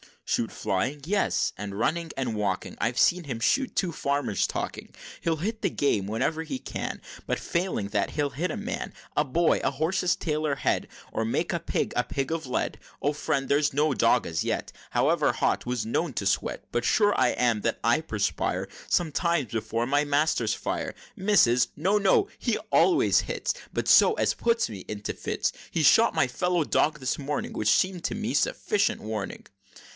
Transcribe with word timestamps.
"Shoot 0.25 0.51
flying? 0.51 1.01
Yes 1.03 1.51
and 1.57 1.77
running, 1.77 2.09
walking 2.17 2.75
I've 2.79 2.97
seen 2.97 3.25
him 3.25 3.39
shoot 3.39 3.75
two 3.75 3.91
farmers 3.91 4.47
talking 4.47 4.95
He'll 5.19 5.35
hit 5.35 5.61
the 5.61 5.69
game, 5.69 6.07
whene'er 6.07 6.41
he 6.43 6.57
can, 6.57 7.01
But 7.27 7.37
failing 7.37 7.89
that 7.89 8.11
he'll 8.11 8.31
hit 8.31 8.49
a 8.49 8.57
man, 8.57 8.93
A 9.15 9.23
boy 9.25 9.59
a 9.63 9.69
horse's 9.71 10.15
tail 10.15 10.47
or 10.47 10.55
head 10.55 10.87
Or 11.11 11.23
make 11.25 11.51
a 11.53 11.59
pig 11.59 11.93
a 11.97 12.03
pig 12.03 12.31
of 12.31 12.47
lead, 12.47 12.79
Oh, 12.99 13.11
friend! 13.13 13.47
they 13.47 13.61
say 13.61 13.71
no 13.73 13.93
dog 13.93 14.25
as 14.25 14.43
yet, 14.43 14.71
However 14.91 15.33
hot, 15.33 15.65
was 15.67 15.85
known 15.85 16.13
to 16.13 16.25
sweat, 16.25 16.63
But 16.71 16.85
sure 16.85 17.13
I 17.19 17.31
am 17.31 17.61
that 17.61 17.79
I 17.83 17.99
perspire 18.01 18.69
Sometimes 18.87 19.51
before 19.51 19.85
my 19.85 20.03
master's 20.05 20.53
fire! 20.55 20.95
Misses! 21.15 21.67
no, 21.75 21.99
no, 21.99 22.27
he 22.39 22.57
always 22.71 23.19
hits, 23.21 23.53
But 23.71 23.87
so 23.87 24.13
as 24.13 24.33
puts 24.33 24.67
me 24.67 24.83
into 24.87 25.13
fits! 25.13 25.51
He 25.69 25.83
shot 25.83 26.15
my 26.15 26.25
fellow 26.27 26.63
dog 26.63 26.99
this 26.99 27.19
morning, 27.19 27.51
Which 27.53 27.69
seemed 27.69 28.03
to 28.05 28.15
me 28.15 28.33
sufficient 28.33 29.01
warning!" 29.01 29.45